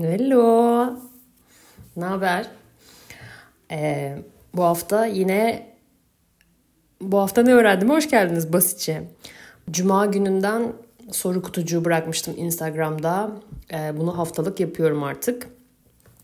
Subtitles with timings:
[0.00, 0.86] Hello.
[1.96, 2.46] Ne haber?
[3.70, 4.18] Ee,
[4.54, 5.66] bu hafta yine
[7.00, 7.90] bu hafta ne öğrendim?
[7.90, 9.02] Hoş geldiniz basitçe.
[9.70, 10.72] Cuma gününden
[11.12, 13.30] soru kutucuğu bırakmıştım Instagram'da.
[13.72, 15.46] Ee, bunu haftalık yapıyorum artık.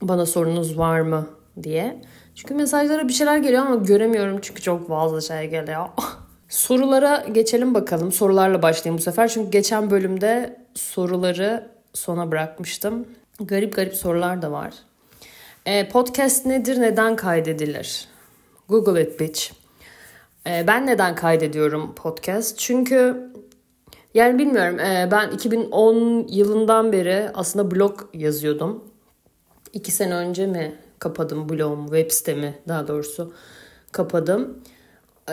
[0.02, 1.26] Bana sorunuz var mı
[1.62, 2.02] diye.
[2.34, 5.88] Çünkü mesajlara bir şeyler geliyor ama göremiyorum çünkü çok fazla şey geliyor.
[6.48, 8.12] Sorulara geçelim bakalım.
[8.12, 9.28] Sorularla başlayayım bu sefer.
[9.28, 13.06] Çünkü geçen bölümde soruları sona bırakmıştım.
[13.40, 14.74] Garip garip sorular da var.
[15.66, 18.08] E, podcast nedir, neden kaydedilir?
[18.68, 19.50] Google it bitch.
[20.46, 22.58] E, ben neden kaydediyorum podcast?
[22.58, 23.30] Çünkü
[24.14, 28.84] yani bilmiyorum e, ben 2010 yılından beri aslında blog yazıyordum.
[29.72, 33.32] İki sene önce mi kapadım blogumu, web sitemi daha doğrusu
[33.92, 34.62] kapadım.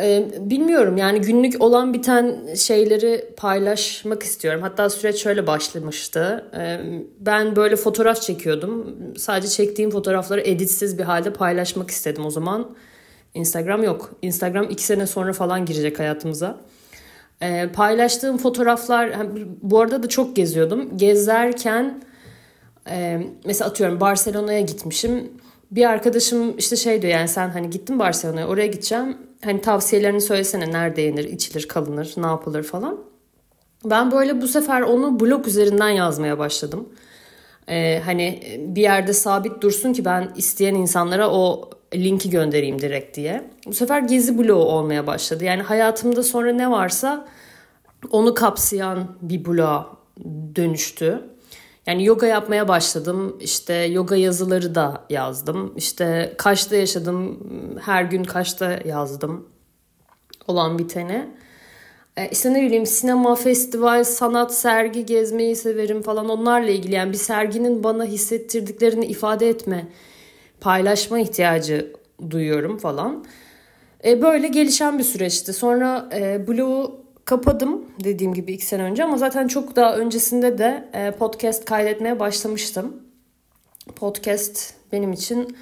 [0.02, 4.62] Ee, bilmiyorum yani günlük olan biten şeyleri paylaşmak istiyorum.
[4.62, 6.46] Hatta süreç şöyle başlamıştı.
[6.58, 6.80] Ee,
[7.20, 8.98] ben böyle fotoğraf çekiyordum.
[9.18, 12.76] Sadece çektiğim fotoğrafları editsiz bir halde paylaşmak istedim o zaman.
[13.34, 14.12] Instagram yok.
[14.22, 16.58] Instagram iki sene sonra falan girecek hayatımıza.
[17.42, 19.12] Ee, paylaştığım fotoğraflar
[19.62, 20.98] bu arada da çok geziyordum.
[20.98, 22.04] Gezerken
[22.90, 25.32] e, mesela atıyorum Barcelona'ya gitmişim.
[25.72, 30.72] Bir arkadaşım işte şey diyor yani sen hani gittin Barcelona'ya oraya gideceğim hani tavsiyelerini söylesene
[30.72, 33.00] nerede yenir, içilir, kalınır, ne yapılır falan.
[33.86, 36.90] Ben böyle bu sefer onu blog üzerinden yazmaya başladım.
[37.70, 43.50] Ee, hani bir yerde sabit dursun ki ben isteyen insanlara o linki göndereyim direkt diye.
[43.66, 45.44] Bu sefer gezi bloğu olmaya başladı.
[45.44, 47.28] Yani hayatımda sonra ne varsa
[48.12, 49.98] onu kapsayan bir bloğa
[50.56, 51.22] dönüştü.
[51.88, 53.38] Yani yoga yapmaya başladım.
[53.40, 55.74] İşte yoga yazıları da yazdım.
[55.78, 57.40] İşte Kaş'ta yaşadım.
[57.82, 59.48] Her gün Kaş'ta yazdım.
[60.48, 61.28] Olan biteni.
[62.18, 66.96] E işte ne bileyim sinema, festival, sanat, sergi gezmeyi severim falan onlarla ilgili.
[66.96, 69.88] Yani bir serginin bana hissettirdiklerini ifade etme,
[70.62, 71.94] paylaşma ihtiyacı
[72.30, 73.26] duyuyorum falan.
[74.06, 75.54] E böyle gelişen bir süreçti.
[75.54, 80.90] Sonra e, blogu kapadım dediğim gibi iki sene önce ama zaten çok daha öncesinde de
[80.94, 83.04] e, podcast kaydetmeye başlamıştım.
[83.96, 85.58] Podcast benim için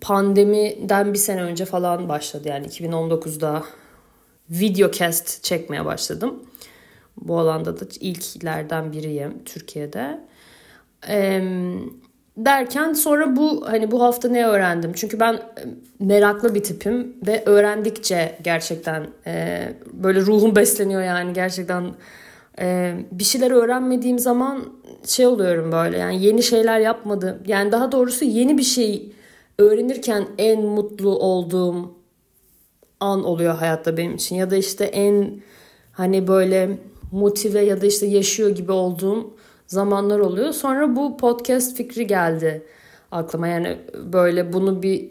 [0.00, 3.64] pandemiden bir sene önce falan başladı yani 2019'da
[4.50, 6.42] videocast çekmeye başladım.
[7.16, 10.20] Bu alanda da ilklerden biriyim Türkiye'de.
[12.38, 14.92] Derken sonra bu hani bu hafta ne öğrendim?
[14.92, 15.40] Çünkü ben e,
[16.00, 19.62] meraklı bir tipim ve öğrendikçe gerçekten e,
[19.92, 21.84] böyle ruhum besleniyor yani gerçekten
[22.60, 24.64] e, bir şeyler öğrenmediğim zaman
[25.04, 27.38] şey oluyorum böyle yani yeni şeyler yapmadım.
[27.46, 29.12] Yani daha doğrusu yeni bir şey
[29.58, 31.94] öğrenirken en mutlu olduğum
[33.00, 35.40] an oluyor hayatta benim için ya da işte en
[35.92, 36.78] hani böyle
[37.12, 39.37] motive ya da işte yaşıyor gibi olduğum
[39.68, 40.52] zamanlar oluyor.
[40.52, 42.62] Sonra bu podcast fikri geldi
[43.12, 43.48] aklıma.
[43.48, 45.08] Yani böyle bunu bir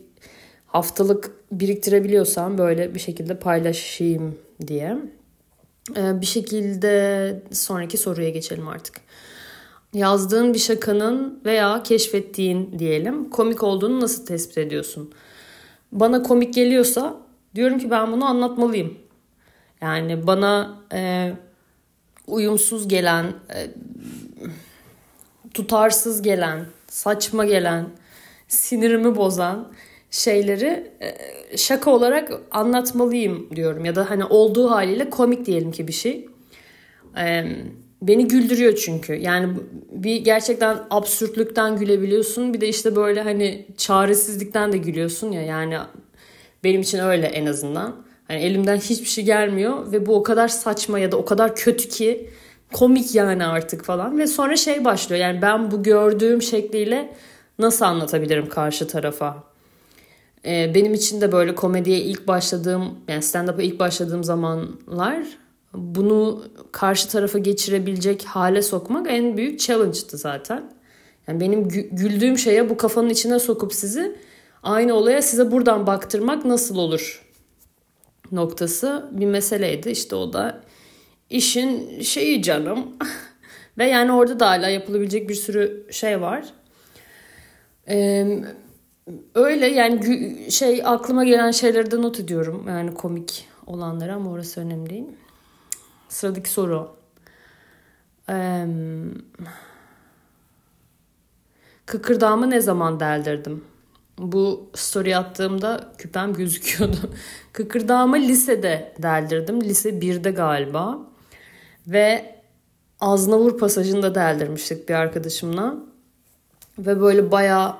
[0.68, 4.36] haftalık biriktirebiliyorsam böyle bir şekilde paylaşayım
[4.68, 4.98] diye.
[5.96, 9.02] Ee, bir şekilde sonraki soruya geçelim artık.
[9.94, 15.12] Yazdığın bir şakanın veya keşfettiğin diyelim komik olduğunu nasıl tespit ediyorsun?
[15.92, 17.18] Bana komik geliyorsa
[17.56, 18.98] diyorum ki ben bunu anlatmalıyım.
[19.82, 21.32] Yani bana e,
[22.28, 23.68] uyumsuz gelen, e,
[25.54, 27.90] tutarsız gelen, saçma gelen,
[28.48, 29.72] sinirimi bozan
[30.12, 33.86] şeyleri e, şaka olarak anlatmalıyım diyorum.
[33.86, 36.28] Ya da hani olduğu haliyle komik diyelim ki bir şey.
[37.18, 37.46] E,
[38.02, 39.14] beni güldürüyor çünkü.
[39.14, 39.54] Yani
[39.92, 42.54] bir gerçekten absürtlükten gülebiliyorsun.
[42.54, 45.42] Bir de işte böyle hani çaresizlikten de gülüyorsun ya.
[45.42, 45.78] Yani
[46.64, 47.96] benim için öyle en azından.
[48.28, 51.90] Hani elimden hiçbir şey gelmiyor ve bu o kadar saçma ya da o kadar kötü
[51.90, 52.30] ki
[52.74, 57.14] komik yani artık falan ve sonra şey başlıyor yani ben bu gördüğüm şekliyle
[57.60, 59.44] nasıl anlatabilirim karşı tarafa?
[60.46, 65.28] Ee, benim için de böyle komediye ilk başladığım yani stand-up'a ilk başladığım zamanlar
[65.74, 70.72] bunu karşı tarafa geçirebilecek hale sokmak en büyük challenge'tı zaten.
[71.28, 74.16] Yani benim güldüğüm şeye bu kafanın içine sokup sizi
[74.64, 77.24] aynı olaya size buradan baktırmak nasıl olur
[78.32, 79.90] noktası bir meseleydi.
[79.90, 80.62] İşte o da
[81.30, 82.98] işin şeyi canım.
[83.78, 86.46] Ve yani orada da hala yapılabilecek bir sürü şey var.
[87.90, 88.44] Ee,
[89.36, 92.66] öyle yani şey aklıma gelen şeyleri de not ediyorum.
[92.68, 95.06] Yani komik olanları ama orası önemli değil.
[96.10, 96.96] Sıradaki soru.
[98.30, 98.66] Ee,
[101.86, 103.64] kıkırdağımı ne zaman deldirdim?
[104.18, 106.98] Bu story attığımda küpem gözüküyordu.
[107.54, 109.62] Kıkırdağımı lisede deldirdim.
[109.62, 111.00] Lise 1'de galiba.
[111.88, 112.38] Ve
[113.00, 115.76] Aznavur pasajında deldirmiştik bir arkadaşımla.
[116.80, 117.76] Ve böyle bayağı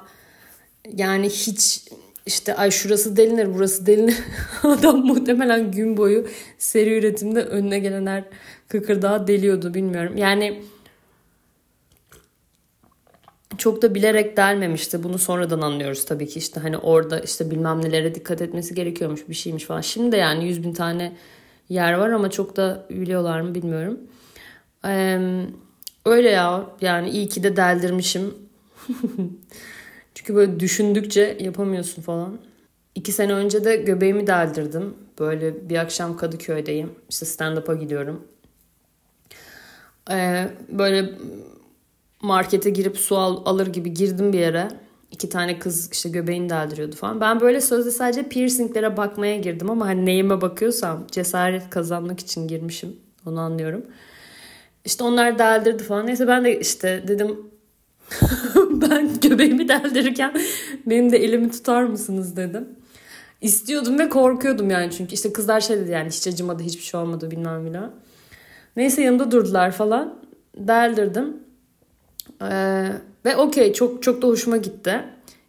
[0.94, 1.84] yani hiç
[2.26, 4.18] işte ay şurası delinir burası delinir.
[4.64, 6.28] Adam muhtemelen gün boyu
[6.58, 8.24] seri üretimde önüne gelen her
[8.68, 10.18] kıkırdağı deliyordu bilmiyorum.
[10.18, 10.64] Yani
[13.58, 15.04] çok da bilerek delmemişti.
[15.04, 19.34] Bunu sonradan anlıyoruz tabii ki işte hani orada işte bilmem nelere dikkat etmesi gerekiyormuş bir
[19.34, 19.82] şeymiş falan.
[19.82, 21.14] Şimdi de yani yüz bin tane
[21.70, 24.00] yer var ama çok da biliyorlar mı bilmiyorum.
[24.86, 25.46] Ee,
[26.06, 28.36] öyle ya yani iyi ki de deldirmişim.
[30.16, 32.40] Çünkü böyle düşündükçe yapamıyorsun falan.
[32.96, 34.94] İki sene önce de göbeğimi deldirdim.
[35.20, 36.92] Böyle bir akşam Kadıköy'deyim.
[37.10, 38.28] İşte stand-up'a gidiyorum.
[40.12, 41.10] Ee, böyle
[42.22, 44.68] markete girip su al, alır gibi girdim bir yere.
[45.12, 47.22] İki tane kız işte göbeğini deldiriyordu falan.
[47.22, 52.96] Ben böyle sözde sadece piercinglere bakmaya girdim ama hani neyime bakıyorsam cesaret kazanmak için girmişim.
[53.26, 53.86] Onu anlıyorum.
[54.86, 56.08] İşte onlar deldirdi falan.
[56.08, 57.38] Neyse ben de işte dedim
[58.72, 60.34] ben göbeğimi deldirirken
[60.86, 62.68] benim de elimi tutar mısınız dedim.
[63.42, 67.32] İstiyordum ve korkuyordum yani çünkü işte kızlar şey dedi yani hiç acımadı hiçbir şey olmadı
[67.32, 67.92] bilmem bilmem.
[68.76, 70.20] Neyse yanımda durdular falan.
[70.58, 71.38] Deldirdim.
[72.42, 72.92] Ee,
[73.26, 75.04] ve okey çok çok da hoşuma gitti.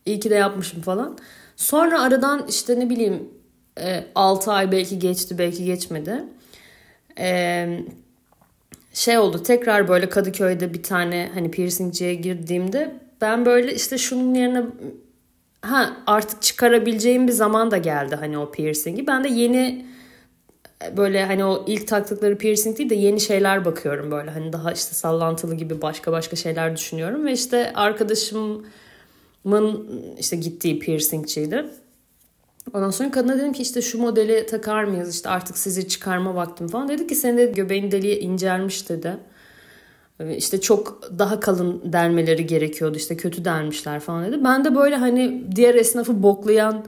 [0.07, 1.19] İyi ki de yapmışım falan.
[1.57, 3.29] Sonra aradan işte ne bileyim
[3.81, 6.25] e, 6 ay belki geçti belki geçmedi.
[7.19, 7.85] Eee
[8.93, 14.63] şey oldu tekrar böyle Kadıköy'de bir tane hani piercingciye girdiğimde ben böyle işte şunun yerine
[15.63, 19.07] ha artık çıkarabileceğim bir zaman da geldi hani o piercingi.
[19.07, 19.87] Ben de yeni
[20.97, 24.95] böyle hani o ilk taktıkları piercing değil de yeni şeyler bakıyorum böyle hani daha işte
[24.95, 28.67] sallantılı gibi başka başka şeyler düşünüyorum ve işte arkadaşımın
[30.19, 31.65] işte gittiği piercingçiydi.
[32.75, 36.69] Ondan sonra kadına dedim ki işte şu modeli takar mıyız işte artık sizi çıkarma vaktim
[36.69, 36.89] falan.
[36.89, 39.17] Dedi ki senin de göbeğin deliği incelmiş dedi.
[40.37, 44.45] İşte çok daha kalın delmeleri gerekiyordu işte kötü delmişler falan dedi.
[44.45, 46.85] Ben de böyle hani diğer esnafı boklayan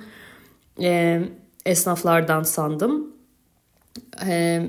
[0.83, 1.21] e,
[1.67, 3.20] esnaflardan sandım.
[4.27, 4.63] E,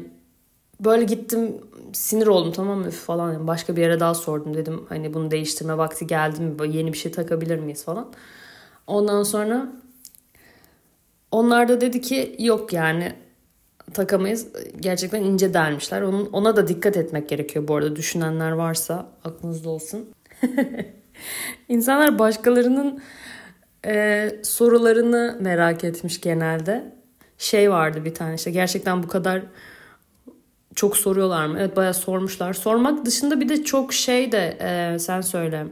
[0.80, 1.58] böyle gittim
[1.94, 3.48] sinir oldum tamam mı falan.
[3.48, 7.12] Başka bir yere daha sordum dedim hani bunu değiştirme vakti geldi mi yeni bir şey
[7.12, 8.14] takabilir miyiz falan.
[8.88, 9.68] Ondan sonra
[11.32, 13.14] onlar da dedi ki yok yani
[13.94, 14.48] takamayız.
[14.80, 16.02] Gerçekten ince delmişler.
[16.02, 17.96] Onun, ona da dikkat etmek gerekiyor bu arada.
[17.96, 20.10] Düşünenler varsa aklınızda olsun.
[21.70, 23.02] İnsanlar başkalarının
[23.86, 27.01] e, sorularını merak etmiş genelde.
[27.42, 29.42] Şey vardı bir tane işte gerçekten bu kadar
[30.76, 31.58] çok soruyorlar mı?
[31.60, 32.54] Evet bayağı sormuşlar.
[32.54, 35.68] Sormak dışında bir de çok şey de e, sen söyle.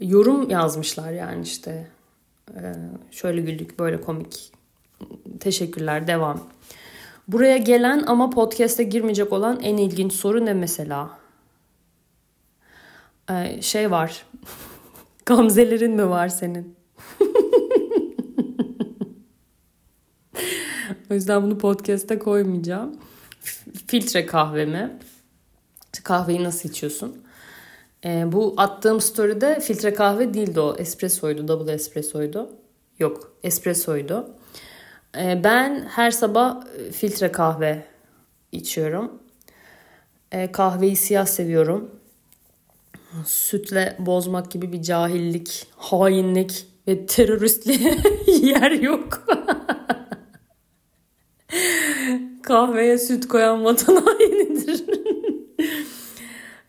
[0.00, 1.90] Yorum yazmışlar yani işte
[2.56, 2.74] ee,
[3.10, 4.52] şöyle güldük, böyle komik.
[5.40, 6.40] Teşekkürler, devam.
[7.28, 11.18] Buraya gelen ama podcast'e girmeyecek olan en ilginç soru ne mesela?
[13.30, 14.26] Ee, şey var.
[15.26, 16.76] Gamzelerin mi var senin?
[21.10, 22.96] o yüzden bunu podcast'e koymayacağım.
[23.86, 24.98] Filtre kahvemi.
[26.04, 27.22] Kahveyi nasıl içiyorsun?
[28.04, 30.76] E, bu attığım story'de filtre kahve değildi o.
[30.78, 32.50] Espressoydu, double espressoydu.
[32.98, 34.30] Yok, espressoydu.
[35.18, 37.84] E, ben her sabah e, filtre kahve
[38.52, 39.12] içiyorum.
[40.32, 41.90] E, kahveyi siyah seviyorum.
[43.26, 49.26] Sütle bozmak gibi bir cahillik, hainlik ve teröristliğe yer yok.
[52.42, 54.84] Kahveye süt koyan vatan hainidir.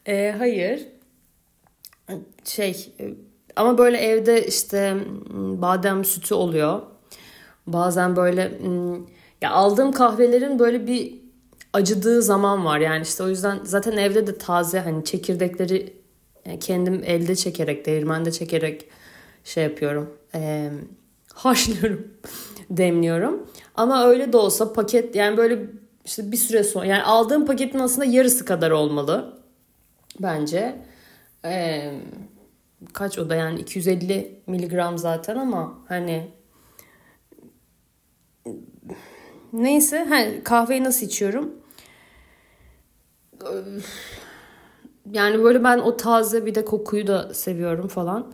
[0.05, 0.87] e, hayır
[2.43, 3.13] şey e,
[3.55, 4.97] ama böyle evde işte
[5.33, 6.81] badem sütü oluyor.
[7.67, 8.51] Bazen böyle
[9.41, 11.21] ya aldığım kahvelerin böyle bir
[11.73, 12.79] acıdığı zaman var.
[12.79, 15.93] Yani işte o yüzden zaten evde de taze hani çekirdekleri
[16.45, 18.89] e, kendim elde çekerek, değirmende çekerek
[19.43, 20.13] şey yapıyorum.
[20.35, 20.71] E,
[21.33, 22.07] haşlıyorum,
[22.69, 23.47] demliyorum.
[23.81, 25.59] Ama öyle de olsa paket yani böyle
[26.05, 29.41] işte bir süre sonra yani aldığım paketin aslında yarısı kadar olmalı
[30.19, 30.75] bence.
[31.45, 31.93] Ee,
[32.93, 36.31] kaç o da yani 250 miligram zaten ama hani
[39.53, 41.51] neyse hani kahveyi nasıl içiyorum?
[45.11, 48.33] Yani böyle ben o taze bir de kokuyu da seviyorum falan.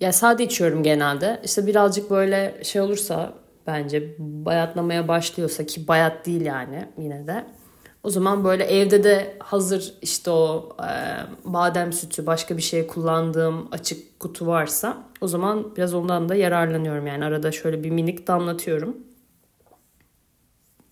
[0.00, 1.40] Ya sade içiyorum genelde.
[1.44, 3.34] İşte birazcık böyle şey olursa
[3.68, 7.46] bence bayatlamaya başlıyorsa ki bayat değil yani yine de.
[8.02, 10.90] O zaman böyle evde de hazır işte o e,
[11.44, 17.06] badem sütü başka bir şey kullandığım açık kutu varsa o zaman biraz ondan da yararlanıyorum.
[17.06, 18.96] Yani arada şöyle bir minik damlatıyorum.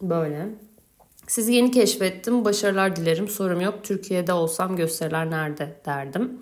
[0.02, 0.48] Böyle.
[1.26, 2.44] Sizi yeni keşfettim.
[2.44, 3.28] Başarılar dilerim.
[3.28, 3.74] Sorum yok.
[3.82, 6.40] Türkiye'de olsam gösteriler nerede derdim.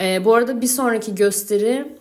[0.00, 1.99] Ee, bu arada bir sonraki gösteri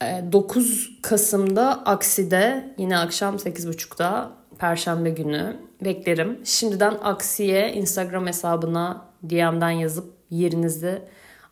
[0.00, 6.40] 9 e, Kasım'da Aksi'de yine akşam 8.30'da Perşembe günü beklerim.
[6.44, 11.02] Şimdiden Aksi'ye Instagram hesabına DM'den yazıp yerinizi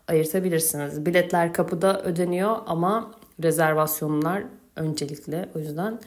[0.08, 1.06] ayırtabilirsiniz.
[1.06, 3.10] Biletler kapıda ödeniyor ama
[3.42, 4.44] rezervasyonlar
[4.76, 5.48] öncelikli.
[5.54, 5.98] O yüzden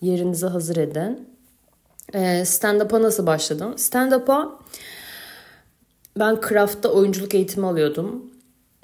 [0.00, 1.28] yerinizi hazır edin.
[2.14, 3.74] E, stand-up'a nasıl başladım?
[3.78, 4.58] Stand-up'a
[6.18, 8.30] ben Craft'ta oyunculuk eğitimi alıyordum.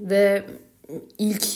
[0.00, 0.44] Ve
[1.18, 1.46] ilk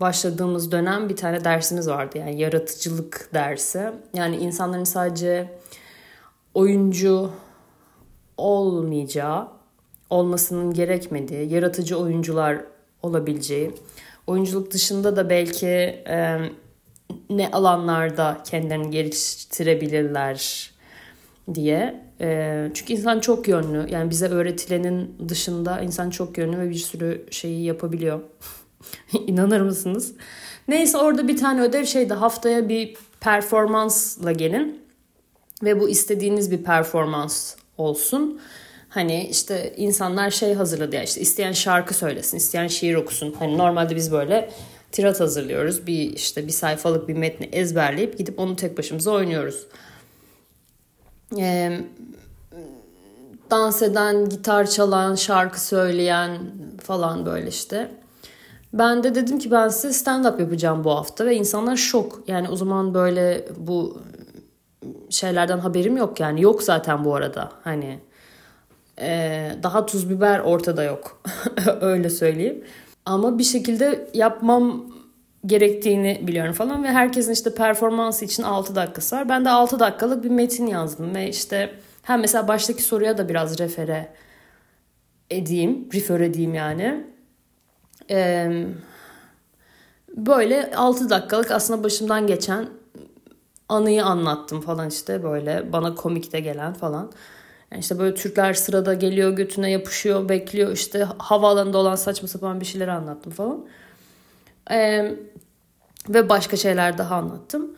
[0.00, 2.18] başladığımız dönem bir tane dersimiz vardı.
[2.18, 3.90] Yani yaratıcılık dersi.
[4.14, 5.50] Yani insanların sadece
[6.54, 7.30] oyuncu
[8.36, 9.48] olmayacağı,
[10.10, 12.60] olmasının gerekmediği, yaratıcı oyuncular
[13.02, 13.70] olabileceği,
[14.26, 16.38] oyunculuk dışında da belki e,
[17.30, 20.70] ne alanlarda kendilerini geliştirebilirler
[21.54, 22.04] diye.
[22.20, 23.90] E, çünkü insan çok yönlü.
[23.90, 28.20] Yani bize öğretilenin dışında insan çok yönlü ve bir sürü şeyi yapabiliyor.
[29.26, 30.12] İnanır mısınız?
[30.68, 32.14] Neyse orada bir tane ödev şeydi.
[32.14, 34.84] Haftaya bir performansla gelin.
[35.62, 38.40] Ve bu istediğiniz bir performans olsun.
[38.88, 43.34] Hani işte insanlar şey hazırladı ya işte isteyen şarkı söylesin, isteyen şiir okusun.
[43.38, 44.50] Hani normalde biz böyle
[44.92, 45.86] tirat hazırlıyoruz.
[45.86, 49.66] Bir işte bir sayfalık bir metni ezberleyip gidip onu tek başımıza oynuyoruz.
[51.38, 51.80] Ee,
[53.50, 56.38] dans eden, gitar çalan, şarkı söyleyen
[56.82, 57.90] falan böyle işte.
[58.78, 62.22] Ben de dedim ki ben size stand-up yapacağım bu hafta ve insanlar şok.
[62.28, 64.02] Yani o zaman böyle bu
[65.10, 66.42] şeylerden haberim yok yani.
[66.42, 67.52] Yok zaten bu arada.
[67.64, 67.98] Hani
[69.00, 71.22] e, daha tuz biber ortada yok.
[71.80, 72.64] Öyle söyleyeyim.
[73.06, 74.84] Ama bir şekilde yapmam
[75.46, 79.28] gerektiğini biliyorum falan ve herkesin işte performansı için 6 dakikası var.
[79.28, 83.58] Ben de 6 dakikalık bir metin yazdım ve işte hem mesela baştaki soruya da biraz
[83.58, 84.08] refere
[85.30, 87.13] edeyim, refer edeyim yani.
[88.10, 88.66] Ee,
[90.16, 92.68] böyle 6 dakikalık aslında başımdan geçen
[93.68, 97.12] anıyı anlattım falan işte böyle bana komik de gelen falan.
[97.70, 102.64] Yani işte böyle Türkler sırada geliyor götüne yapışıyor bekliyor işte havaalanında olan saçma sapan bir
[102.64, 103.66] şeyler anlattım falan.
[104.70, 105.14] Ee,
[106.08, 107.70] ve başka şeyler daha anlattım.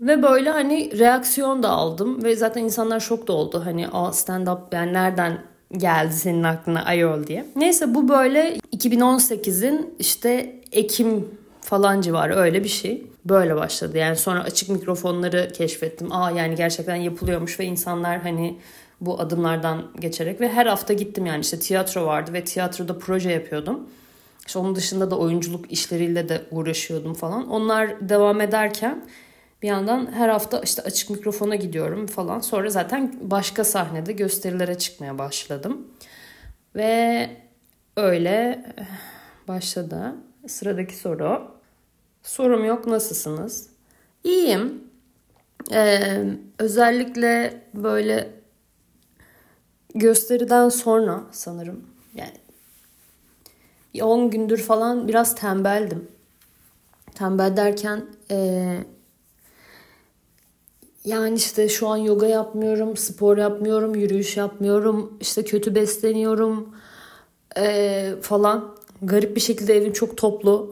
[0.00, 3.62] Ve böyle hani reaksiyon da aldım ve zaten insanlar şok da oldu.
[3.64, 5.38] Hani stand up yani nereden
[5.76, 7.46] geldi senin aklına ayol diye.
[7.56, 11.28] Neyse bu böyle 2018'in işte Ekim
[11.60, 13.06] falan civarı öyle bir şey.
[13.24, 13.98] Böyle başladı.
[13.98, 16.12] Yani sonra açık mikrofonları keşfettim.
[16.12, 18.58] Aa yani gerçekten yapılıyormuş ve insanlar hani
[19.00, 23.80] bu adımlardan geçerek ve her hafta gittim yani işte tiyatro vardı ve tiyatroda proje yapıyordum.
[24.46, 27.50] İşte onun dışında da oyunculuk işleriyle de uğraşıyordum falan.
[27.50, 29.04] Onlar devam ederken
[29.66, 32.40] bir yandan her hafta işte açık mikrofona gidiyorum falan.
[32.40, 35.86] Sonra zaten başka sahnede gösterilere çıkmaya başladım.
[36.76, 37.30] Ve
[37.96, 38.64] öyle
[39.48, 40.14] başladı.
[40.48, 41.50] Sıradaki soru.
[42.22, 43.70] Sorum yok nasılsınız?
[44.24, 44.84] İyiyim.
[45.72, 46.24] Ee,
[46.58, 48.30] özellikle böyle
[49.94, 52.36] gösteriden sonra sanırım yani
[54.02, 56.08] 10 gündür falan biraz tembeldim.
[57.14, 58.78] Tembel derken e,
[61.06, 66.68] yani işte şu an yoga yapmıyorum, spor yapmıyorum, yürüyüş yapmıyorum, işte kötü besleniyorum
[67.56, 68.76] e, falan.
[69.02, 70.70] Garip bir şekilde evim çok toplu.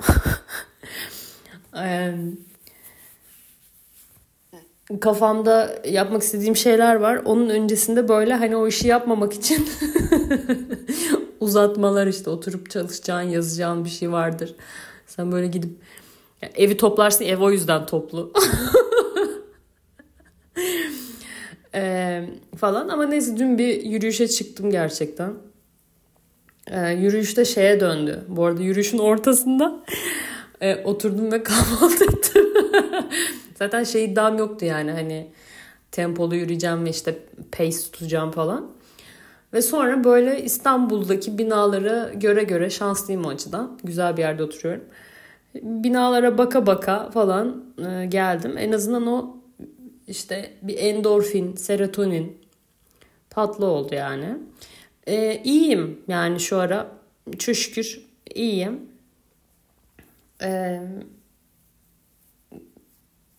[1.77, 2.15] e,
[5.01, 7.17] kafamda yapmak istediğim şeyler var.
[7.25, 9.69] Onun öncesinde böyle hani o işi yapmamak için
[11.41, 14.55] uzatmalar işte oturup çalışacağın, yazacağın bir şey vardır.
[15.07, 15.71] Sen böyle gidip
[16.43, 18.33] yani evi toplarsın ev o yüzden toplu.
[21.75, 22.25] ee,
[22.57, 25.33] falan ama neyse dün bir yürüyüşe çıktım gerçekten.
[26.71, 28.25] Ee, yürüyüşte şeye döndü.
[28.29, 29.81] Bu arada yürüyüşün ortasında
[30.61, 32.45] e, oturdum ve kahvaltı ettim.
[33.59, 35.27] Zaten şey iddiam yoktu yani hani
[35.93, 37.19] tempolu yürüyeceğim ve işte
[37.53, 38.71] pace tutacağım falan.
[39.53, 43.79] Ve sonra böyle İstanbul'daki binaları göre göre şanslıyım o açıdan.
[43.85, 44.85] Güzel bir yerde oturuyorum.
[45.55, 48.55] Binalara baka baka falan e, geldim.
[48.59, 49.44] En azından o
[50.09, 52.39] işte bir endorfin, serotonin
[53.31, 54.39] tatlı oldu yani.
[55.07, 56.91] E, iyiyim yani şu ara.
[57.39, 58.01] Çok şükür
[58.35, 58.81] iyiyim.
[60.43, 60.81] E,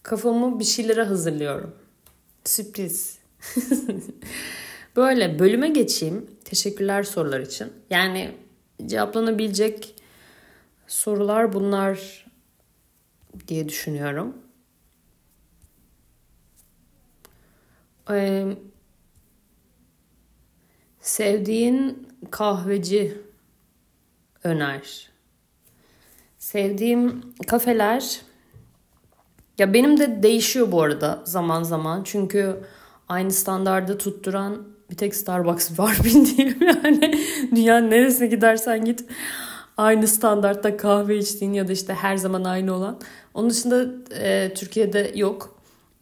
[0.04, 1.76] kafamı bir şeylere hazırlıyorum.
[2.46, 3.18] Sürpriz.
[4.96, 6.30] Böyle bölüme geçeyim.
[6.46, 7.74] Teşekkürler sorular için.
[7.90, 8.32] Yani
[8.86, 9.96] cevaplanabilecek
[10.88, 12.26] sorular bunlar
[13.48, 14.45] diye düşünüyorum.
[18.10, 18.46] Ee,
[21.02, 23.18] Sevdiğin kahveci
[24.44, 25.10] öner.
[26.38, 28.22] Sevdiğim kafeler
[29.58, 32.04] ya benim de değişiyor bu arada zaman zaman.
[32.04, 32.60] Çünkü
[33.10, 37.20] aynı standardı tutturan bir tek Starbucks var bildiğim yani.
[37.56, 39.06] Dünyanın neresine gidersen git
[39.78, 43.00] aynı standartta kahve içtiğin ya da işte her zaman aynı olan.
[43.34, 43.86] Onun dışında
[44.20, 45.55] e, Türkiye'de yok.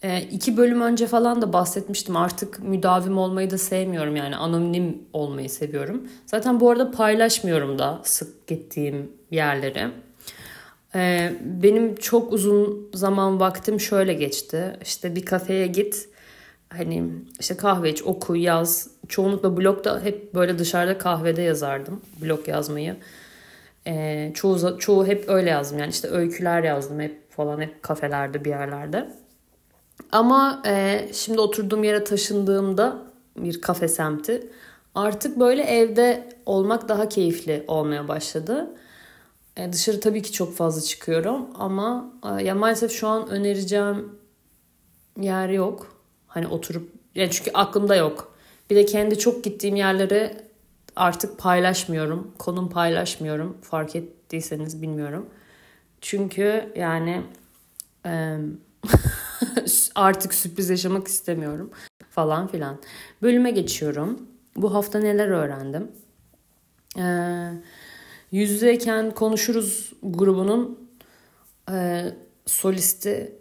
[0.03, 2.17] E, iki bölüm önce falan da bahsetmiştim.
[2.17, 6.07] Artık müdavim olmayı da sevmiyorum yani anonim olmayı seviyorum.
[6.25, 9.88] Zaten bu arada paylaşmıyorum da sık gittiğim yerleri.
[10.95, 14.77] E, benim çok uzun zaman vaktim şöyle geçti.
[14.81, 16.10] İşte bir kafeye git
[16.69, 17.03] hani
[17.39, 18.88] işte kahve iç, oku, yaz.
[19.07, 22.95] Çoğunlukla blogda hep böyle dışarıda kahvede yazardım blog yazmayı.
[23.88, 28.50] E, çoğu, çoğu hep öyle yazdım yani işte öyküler yazdım hep falan hep kafelerde bir
[28.50, 29.23] yerlerde.
[30.12, 32.97] Ama e, şimdi oturduğum yere taşındığımda
[33.38, 34.50] bir kafe semti
[34.95, 38.75] artık böyle evde olmak daha keyifli olmaya başladı.
[39.57, 44.19] E, dışarı tabii ki çok fazla çıkıyorum ama e, ya maalesef şu an önereceğim
[45.21, 45.97] yer yok.
[46.27, 48.33] Hani oturup yani çünkü aklımda yok.
[48.69, 50.38] Bir de kendi çok gittiğim yerleri
[50.95, 52.31] artık paylaşmıyorum.
[52.39, 53.57] Konum paylaşmıyorum.
[53.62, 55.29] Fark ettiyseniz bilmiyorum.
[56.01, 57.21] Çünkü yani
[58.05, 58.38] e,
[59.95, 61.71] artık sürpriz yaşamak istemiyorum
[62.09, 62.79] falan filan.
[63.21, 64.27] Bölüme geçiyorum.
[64.55, 65.91] Bu hafta neler öğrendim?
[66.97, 67.51] Ee,
[68.31, 68.63] yüz
[69.15, 70.89] konuşuruz grubunun
[71.71, 72.05] e,
[72.45, 73.35] solisti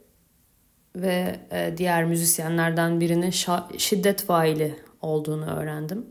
[0.97, 3.31] ve e, diğer müzisyenlerden birinin
[3.79, 6.07] şiddet faili olduğunu öğrendim.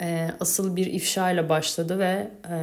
[0.00, 2.56] E, asıl bir ifşa ile başladı ve e,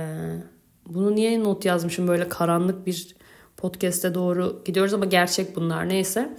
[0.88, 3.16] bunu niye not yazmışım böyle karanlık bir
[3.64, 6.30] podcast'e doğru gidiyoruz ama gerçek bunlar neyse.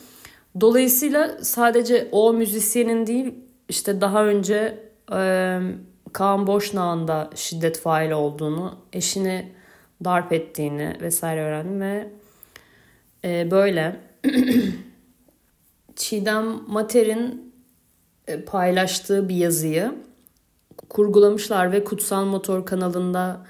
[0.61, 3.35] Dolayısıyla sadece o müzisyenin değil
[3.69, 4.79] işte daha önce
[5.13, 5.59] e,
[6.13, 9.53] Kaan Boşnağ'ın da şiddet faili olduğunu, eşini
[10.05, 12.09] darp ettiğini vesaire öğrendim ve
[13.25, 14.01] e, böyle
[15.97, 17.55] Çiğdem Mater'in
[18.47, 19.95] paylaştığı bir yazıyı
[20.89, 23.47] kurgulamışlar ve Kutsal Motor kanalında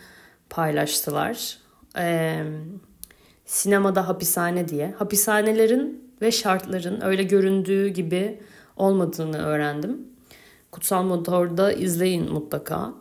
[0.50, 1.58] paylaştılar.
[1.98, 2.44] Ee,
[3.46, 4.94] sinemada hapishane diye.
[4.98, 8.40] Hapishanelerin ve şartların öyle göründüğü gibi
[8.76, 10.08] olmadığını öğrendim.
[10.72, 12.92] Kutsal Motor'da izleyin mutlaka.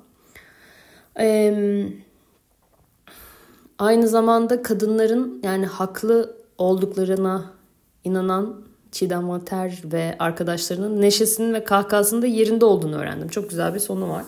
[1.19, 1.88] Ee,
[3.79, 7.53] aynı zamanda kadınların yani haklı olduklarına
[8.03, 13.27] inanan Çiğdem Mater ve arkadaşlarının neşesinin ve kahkahasının da yerinde olduğunu öğrendim.
[13.27, 14.25] Çok güzel bir sonu var.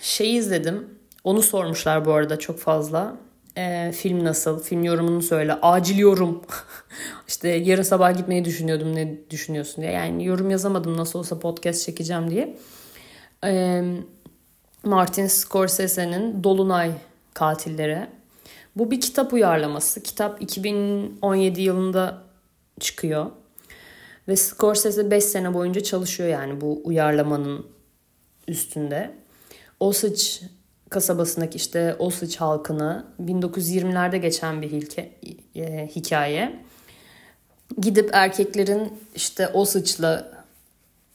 [0.00, 0.86] Şeyi izledim.
[1.24, 3.16] Onu sormuşlar bu arada çok fazla.
[3.56, 4.62] Ee, film nasıl?
[4.62, 5.54] Film yorumunu söyle.
[5.54, 6.42] Acil yorum.
[7.28, 8.94] işte yarın sabah gitmeyi düşünüyordum.
[8.94, 9.92] Ne düşünüyorsun diye.
[9.92, 12.56] Yani yorum yazamadım nasıl olsa podcast çekeceğim diye.
[13.44, 13.82] Ee,
[14.84, 16.92] Martin Scorsese'nin Dolunay
[17.34, 18.06] Katilleri.
[18.76, 20.02] Bu bir kitap uyarlaması.
[20.02, 22.22] Kitap 2017 yılında
[22.80, 23.30] çıkıyor.
[24.28, 27.66] Ve Scorsese 5 sene boyunca çalışıyor yani bu uyarlamanın
[28.48, 29.14] üstünde.
[29.80, 30.22] Osage
[30.92, 34.88] kasabasındaki işte Osage halkını 1920'lerde geçen bir
[35.56, 36.60] e, hikaye.
[37.80, 40.32] Gidip erkeklerin işte Osage'la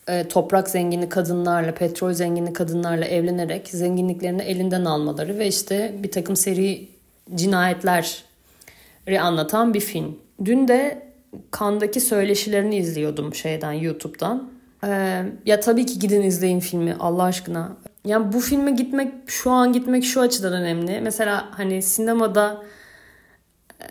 [0.07, 6.35] e, toprak zengini kadınlarla, petrol zengini kadınlarla evlenerek zenginliklerini elinden almaları ve işte bir takım
[6.35, 6.87] seri
[7.35, 10.19] cinayetleri anlatan bir film.
[10.45, 11.07] Dün de
[11.51, 14.51] Kandaki söyleşilerini izliyordum şeyden YouTube'dan.
[14.83, 17.77] Ee, ya tabii ki gidin izleyin filmi Allah aşkına.
[18.07, 21.01] Yani bu filme gitmek şu an gitmek şu açıdan önemli.
[21.01, 22.63] Mesela hani sinemada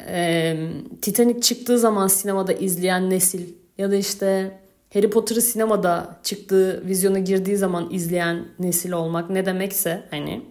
[0.08, 0.56] e,
[1.02, 4.58] Titanic çıktığı zaman sinemada izleyen nesil ya da işte
[4.94, 10.42] Harry Potter'ı sinemada çıktığı vizyona girdiği zaman izleyen nesil olmak ne demekse hani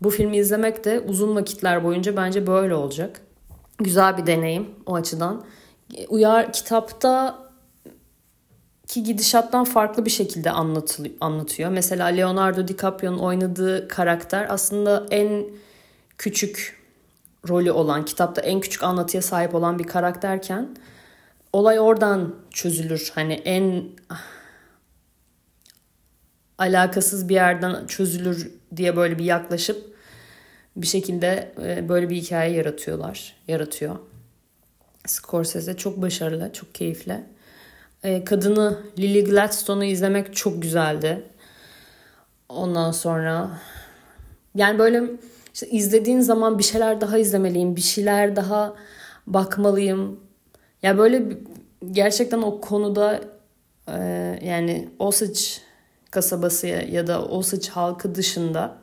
[0.00, 3.20] bu filmi izlemek de uzun vakitler boyunca bence böyle olacak.
[3.78, 5.44] Güzel bir deneyim o açıdan
[6.08, 7.38] uyar kitapta
[8.92, 10.50] ki gidişattan farklı bir şekilde
[11.20, 11.70] anlatıyor.
[11.70, 15.44] Mesela Leonardo DiCaprio'nun oynadığı karakter aslında en
[16.18, 16.82] küçük
[17.48, 20.76] rolü olan, kitapta en küçük anlatıya sahip olan bir karakterken
[21.52, 23.12] olay oradan çözülür.
[23.14, 23.84] Hani en
[26.58, 29.96] alakasız bir yerden çözülür diye böyle bir yaklaşıp
[30.76, 33.96] bir şekilde e, böyle bir hikaye yaratıyorlar, yaratıyor.
[35.06, 37.31] Scorsese çok başarılı, çok keyifli.
[38.04, 41.22] Ee, kadını Lily Gladstone'u izlemek çok güzeldi.
[42.48, 43.60] Ondan sonra
[44.54, 45.02] yani böyle
[45.54, 48.74] işte izlediğin zaman bir şeyler daha izlemeliyim, bir şeyler daha
[49.26, 50.00] bakmalıyım.
[50.10, 50.16] Ya
[50.82, 51.22] yani böyle
[51.92, 53.20] gerçekten o konuda
[53.88, 53.98] e,
[54.44, 55.40] yani Osage
[56.10, 58.76] kasabası ya da Osage halkı dışında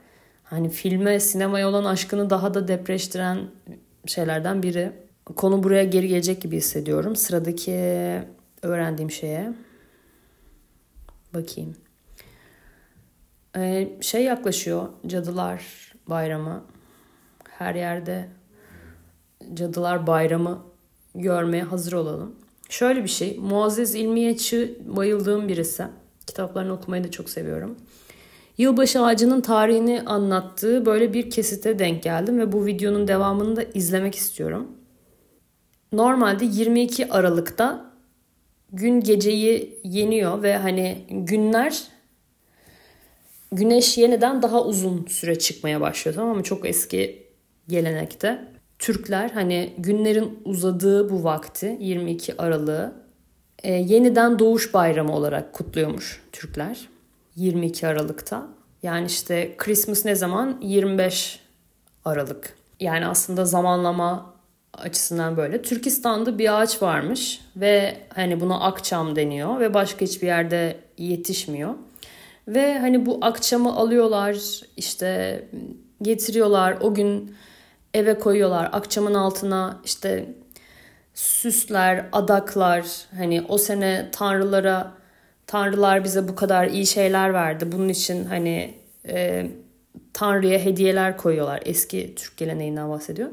[0.43, 3.39] hani filme sinemaya olan aşkını daha da depreştiren
[4.05, 4.91] şeylerden biri.
[5.35, 7.15] Konu buraya geri gelecek gibi hissediyorum.
[7.15, 7.71] Sıradaki
[8.61, 9.53] öğrendiğim şeye
[11.33, 11.75] bakayım.
[13.55, 15.63] Ee, şey yaklaşıyor Cadılar
[16.07, 16.63] Bayramı.
[17.49, 18.29] Her yerde
[19.53, 20.61] Cadılar Bayramı
[21.15, 22.35] görmeye hazır olalım.
[22.69, 23.37] Şöyle bir şey.
[23.37, 25.85] Muazzez İlmiyeç'i bayıldığım birisi.
[26.27, 27.77] Kitaplarını okumayı da çok seviyorum.
[28.57, 34.15] Yılbaşı ağacının tarihini anlattığı böyle bir kesite denk geldim ve bu videonun devamını da izlemek
[34.15, 34.67] istiyorum.
[35.91, 37.88] Normalde 22 Aralık'ta
[38.73, 41.83] gün geceyi yeniyor ve hani günler
[43.51, 46.43] güneş yeniden daha uzun süre çıkmaya başlıyor tamam mı?
[46.43, 47.27] Çok eski
[47.67, 48.47] gelenekte.
[48.79, 52.93] Türkler hani günlerin uzadığı bu vakti 22 Aralık'ı
[53.63, 56.89] e, yeniden doğuş bayramı olarak kutluyormuş Türkler
[57.35, 58.47] 22 Aralık'ta.
[58.83, 60.57] Yani işte Christmas ne zaman?
[60.61, 61.39] 25
[62.05, 62.55] Aralık.
[62.79, 64.33] Yani aslında zamanlama
[64.73, 65.61] açısından böyle.
[65.61, 71.73] Türkistan'da bir ağaç varmış ve hani buna akçam deniyor ve başka hiçbir yerde yetişmiyor.
[72.47, 75.43] Ve hani bu akçamı alıyorlar işte
[76.01, 77.35] getiriyorlar o gün
[77.93, 78.69] eve koyuyorlar.
[78.73, 80.25] Akçamın altına işte
[81.13, 82.85] süsler, adaklar
[83.17, 84.91] hani o sene tanrılara
[85.47, 87.71] tanrılar bize bu kadar iyi şeyler verdi.
[87.71, 88.73] Bunun için hani
[89.07, 89.47] e,
[90.13, 91.61] tanrıya hediyeler koyuyorlar.
[91.65, 93.29] Eski Türk geleneğinden bahsediyor.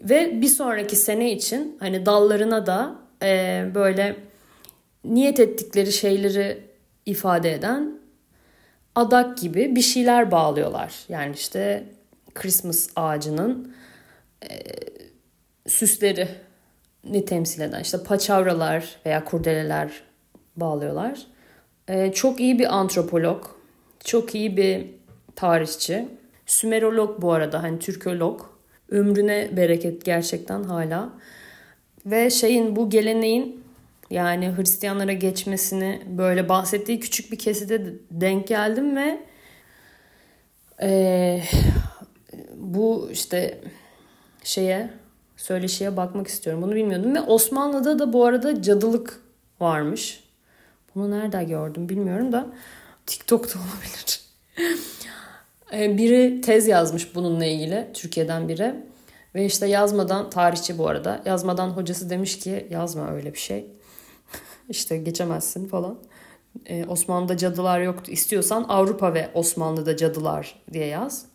[0.00, 4.16] Ve bir sonraki sene için hani dallarına da e, böyle
[5.04, 6.62] niyet ettikleri şeyleri
[7.06, 7.98] ifade eden
[8.94, 10.94] adak gibi bir şeyler bağlıyorlar.
[11.08, 11.84] Yani işte
[12.34, 13.74] Christmas ağacının
[14.42, 14.48] e,
[15.66, 16.28] süsleri
[17.04, 20.02] ni temsil eden işte paçavralar veya kurdeleler
[20.56, 21.26] bağlıyorlar.
[21.88, 23.44] E, çok iyi bir antropolog,
[24.04, 24.86] çok iyi bir
[25.36, 26.08] tarihçi.
[26.46, 28.57] Sümerolog bu arada hani Türkolog.
[28.90, 31.10] Ömrüne bereket gerçekten hala.
[32.06, 33.64] Ve şeyin bu geleneğin
[34.10, 39.20] yani Hristiyanlara geçmesini böyle bahsettiği küçük bir keside denk geldim ve
[40.82, 41.42] e,
[42.56, 43.60] bu işte
[44.44, 44.90] şeye
[45.36, 46.62] söyleşiye bakmak istiyorum.
[46.62, 49.20] Bunu bilmiyordum ve Osmanlı'da da bu arada cadılık
[49.60, 50.24] varmış.
[50.94, 52.46] Bunu nerede gördüm bilmiyorum da
[53.06, 54.20] TikTok'ta olabilir.
[55.72, 58.74] E, biri tez yazmış bununla ilgili Türkiye'den biri.
[59.34, 61.22] Ve işte yazmadan tarihçi bu arada.
[61.24, 63.66] Yazmadan hocası demiş ki yazma öyle bir şey.
[64.68, 65.98] işte geçemezsin falan.
[66.66, 68.12] Ee, Osmanlı'da cadılar yoktu.
[68.12, 71.26] İstiyorsan Avrupa ve Osmanlı'da cadılar diye yaz.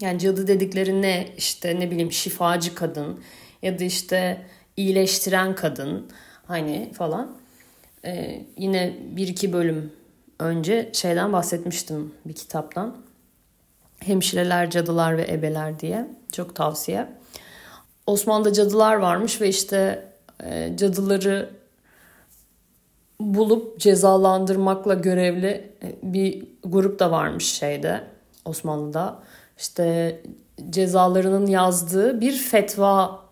[0.00, 1.28] Yani cadı dedikleri ne?
[1.36, 3.20] İşte ne bileyim şifacı kadın
[3.62, 6.06] ya da işte iyileştiren kadın
[6.46, 7.36] hani falan.
[8.04, 9.92] Ee, yine bir iki bölüm
[10.38, 12.96] önce şeyden bahsetmiştim bir kitaptan.
[14.06, 16.06] Hemşireler, Cadılar ve Ebeler diye.
[16.32, 17.08] Çok tavsiye.
[18.06, 20.08] Osmanlı'da cadılar varmış ve işte
[20.44, 21.50] e, cadıları
[23.20, 28.04] bulup cezalandırmakla görevli e, bir grup da varmış şeyde
[28.44, 29.18] Osmanlı'da.
[29.58, 30.20] İşte
[30.70, 33.24] cezalarının yazdığı bir fetva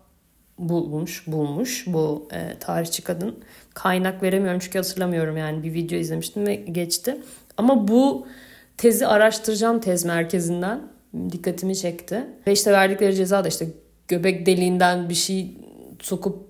[0.59, 3.39] bulmuş, bulmuş bu e, tarihçi kadın.
[3.73, 7.21] Kaynak veremiyorum çünkü hatırlamıyorum yani bir video izlemiştim ve geçti.
[7.57, 8.27] Ama bu
[8.77, 10.81] tezi araştıracağım tez merkezinden.
[11.31, 12.27] Dikkatimi çekti.
[12.47, 13.67] Ve işte verdikleri ceza da işte
[14.07, 15.57] göbek deliğinden bir şey
[16.01, 16.47] sokup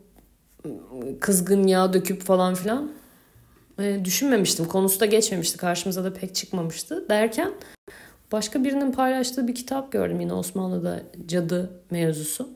[1.20, 2.92] kızgın yağ döküp falan filan.
[3.80, 4.68] E, düşünmemiştim.
[4.68, 5.58] Konusu da geçmemişti.
[5.58, 7.10] Karşımıza da pek çıkmamıştı.
[7.10, 7.52] Derken
[8.32, 12.50] başka birinin paylaştığı bir kitap gördüm yine Osmanlı'da cadı mevzusu.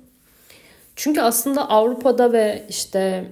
[0.95, 3.25] Çünkü aslında Avrupa'da ve işte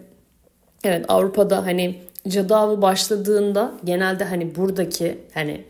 [0.83, 5.65] evet Avrupa'da hani cadı avı başladığında genelde hani buradaki hani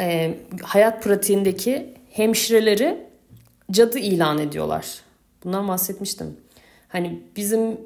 [0.00, 3.06] e, hayat pratiğindeki hemşireleri
[3.70, 4.86] cadı ilan ediyorlar.
[5.44, 6.36] Bundan bahsetmiştim.
[6.88, 7.80] Hani bizim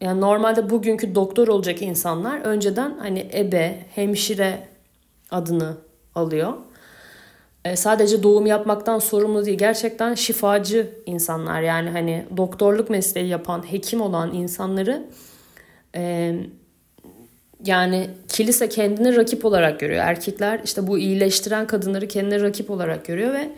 [0.00, 4.68] yani normalde bugünkü doktor olacak insanlar önceden hani ebe, hemşire
[5.30, 5.76] adını
[6.14, 6.52] alıyor.
[7.64, 9.58] E, sadece doğum yapmaktan sorumlu değil.
[9.58, 15.06] Gerçekten şifacı insanlar yani hani doktorluk mesleği yapan, hekim olan insanları
[15.94, 16.34] e,
[17.64, 20.04] yani kilise kendini rakip olarak görüyor.
[20.04, 23.50] Erkekler işte bu iyileştiren kadınları kendine rakip olarak görüyor ve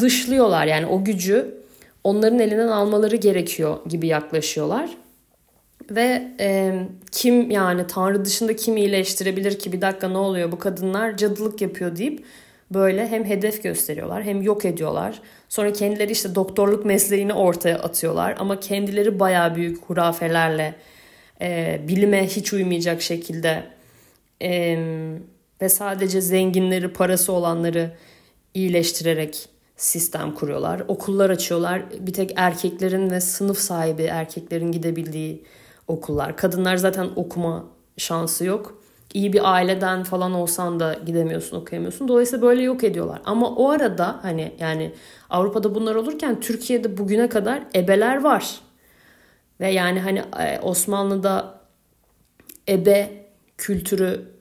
[0.00, 0.66] dışlıyorlar.
[0.66, 1.54] Yani o gücü
[2.04, 4.90] onların elinden almaları gerekiyor gibi yaklaşıyorlar.
[5.90, 6.74] Ve e,
[7.12, 11.96] kim yani Tanrı dışında kim iyileştirebilir ki bir dakika ne oluyor bu kadınlar cadılık yapıyor
[11.96, 12.24] deyip
[12.70, 15.20] böyle hem hedef gösteriyorlar hem yok ediyorlar.
[15.48, 20.74] Sonra kendileri işte doktorluk mesleğini ortaya atıyorlar ama kendileri baya büyük hurafelerle
[21.42, 23.64] e, bilime hiç uymayacak şekilde
[24.42, 24.78] e,
[25.62, 27.90] ve sadece zenginleri, parası olanları
[28.54, 30.82] iyileştirerek sistem kuruyorlar.
[30.88, 31.82] Okullar açıyorlar.
[32.00, 35.44] Bir tek erkeklerin ve sınıf sahibi erkeklerin gidebildiği
[35.88, 36.36] okullar.
[36.36, 37.64] Kadınlar zaten okuma
[37.96, 38.82] şansı yok.
[39.14, 42.08] İyi bir aileden falan olsan da gidemiyorsun, okuyamıyorsun.
[42.08, 43.22] Dolayısıyla böyle yok ediyorlar.
[43.24, 44.92] Ama o arada hani yani
[45.30, 48.60] Avrupa'da bunlar olurken Türkiye'de bugüne kadar ebeler var.
[49.60, 51.60] Ve yani hani e, Osmanlı'da
[52.68, 53.10] ebe
[53.58, 54.32] kültürü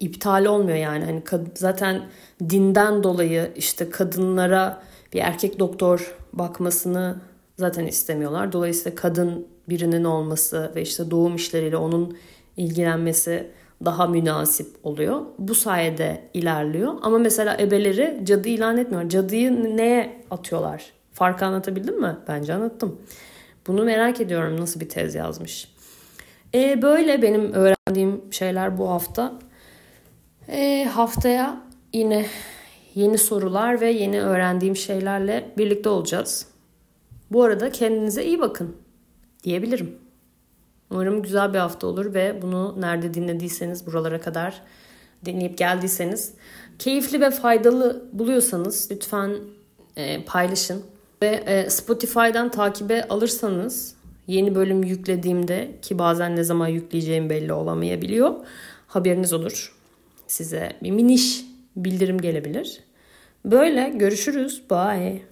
[0.00, 1.04] iptal olmuyor yani.
[1.04, 1.22] Hani
[1.54, 2.02] zaten
[2.50, 7.16] dinden dolayı işte kadınlara bir erkek doktor bakmasını
[7.58, 8.52] zaten istemiyorlar.
[8.52, 12.16] Dolayısıyla kadın birinin olması ve işte doğum işleriyle onun
[12.56, 13.50] ilgilenmesi
[13.84, 15.20] daha münasip oluyor.
[15.38, 16.94] Bu sayede ilerliyor.
[17.02, 19.08] Ama mesela ebeleri cadı ilan etmiyor.
[19.08, 20.92] Cadıyı neye atıyorlar?
[21.12, 22.16] Farkı anlatabildim mi?
[22.28, 22.98] Bence anlattım.
[23.68, 25.68] Bunu merak ediyorum nasıl bir tez yazmış.
[26.54, 29.38] E, böyle benim öğrendiğim şeyler bu hafta.
[30.48, 31.60] E, haftaya
[31.92, 32.26] yine
[32.94, 36.46] yeni sorular ve yeni öğrendiğim şeylerle birlikte olacağız.
[37.30, 38.76] Bu arada kendinize iyi bakın
[39.44, 39.98] diyebilirim.
[40.90, 44.62] Umarım güzel bir hafta olur ve bunu nerede dinlediyseniz buralara kadar
[45.24, 46.34] dinleyip geldiyseniz
[46.78, 49.36] keyifli ve faydalı buluyorsanız lütfen
[49.96, 50.84] e, paylaşın.
[51.22, 53.94] Ve e, Spotify'dan takibe alırsanız
[54.26, 58.34] yeni bölüm yüklediğimde ki bazen ne zaman yükleyeceğim belli olamayabiliyor.
[58.86, 59.74] Haberiniz olur.
[60.26, 61.44] Size bir miniş
[61.76, 62.80] bildirim gelebilir.
[63.44, 64.62] Böyle görüşürüz.
[64.70, 65.22] Bye.